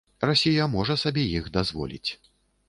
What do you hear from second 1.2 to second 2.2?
іх дазволіць.